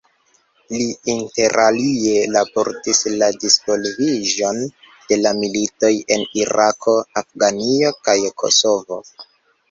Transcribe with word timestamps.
Li 0.75 0.85
interalie 1.11 2.13
raportis 2.35 3.01
la 3.21 3.27
disvolviĝon 3.43 4.61
de 5.11 5.19
la 5.25 5.33
militoj 5.41 5.91
en 6.15 6.23
Irako, 6.45 6.95
Afganio 7.21 7.93
kaj 8.09 8.17
Kosovo. 8.45 8.99